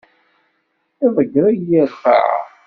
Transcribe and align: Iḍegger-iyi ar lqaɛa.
Iḍegger-iyi 1.05 1.79
ar 1.83 1.87
lqaɛa. 1.93 2.37